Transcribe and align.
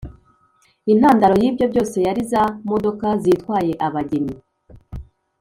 intandaro 0.93 1.35
y’ibyo 1.41 1.65
byose 1.71 1.97
yari 2.07 2.21
za 2.31 2.43
modoka 2.69 3.07
zitwaye 3.23 3.73
abageni. 3.87 4.33